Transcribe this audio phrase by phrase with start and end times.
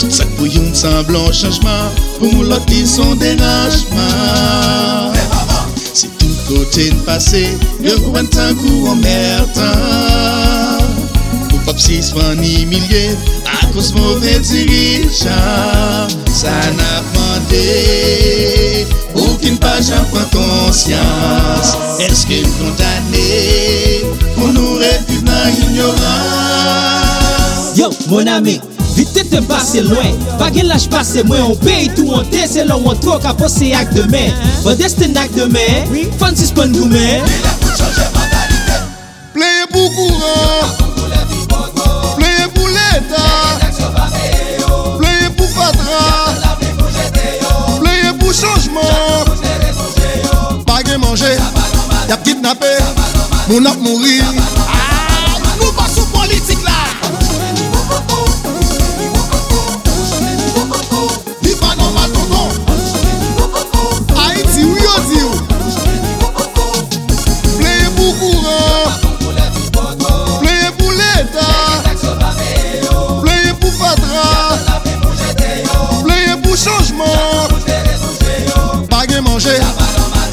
[0.00, 3.98] tout ça pour une semblant changement pour l'autre ils sont dérangements
[5.94, 9.48] c'est tout côté de passé le grand d'un coup en merde
[11.48, 11.76] pour pop
[12.38, 13.14] milliers
[13.62, 14.52] à cause de mauvaises
[15.14, 23.87] ça n'a pas d'air aucune page à point conscience est-ce que condamné
[27.74, 28.60] Yo, mon ami,
[28.96, 32.86] vite te passe loin Pas lâche pas passe, moi on paye tout monter C'est l'on
[32.88, 34.02] entre au qu'a c'est acte de
[34.62, 37.24] votre destin c'est un acte de main Fon si spon nous main
[39.32, 40.68] Pleye pou courant
[42.18, 43.58] Pleye l'état
[44.98, 46.58] Pleye pour patra
[47.80, 48.80] Pleye pour changement
[50.66, 51.30] Pa gen manje
[52.10, 52.74] Yap kidnapé
[53.48, 54.24] Mon ap mourir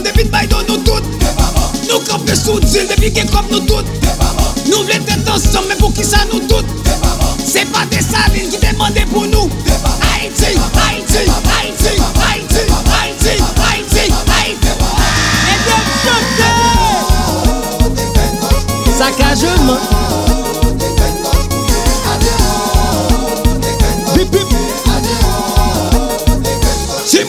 [0.00, 0.62] Depuis des nous
[1.86, 3.84] Nous depuis comme nous toutes
[4.66, 6.64] Nous voulons être ensemble mais pour qui ça nous toutes
[7.46, 9.50] C'est pas des salines qui demandent pour nous
[10.08, 14.50] Haïti, Haïti, Haïti, Haïti, Haïti, Haïti, Haïti
[27.04, 27.26] Si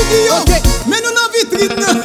[0.00, 0.36] figi yo,
[0.90, 1.99] men nou nan vitrit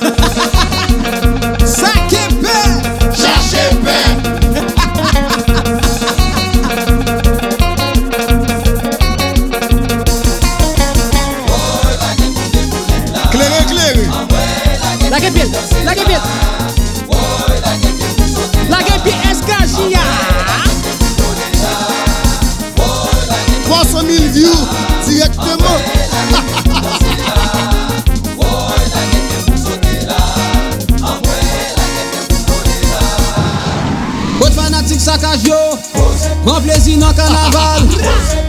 [36.46, 37.84] Kwan plezi nan kanavad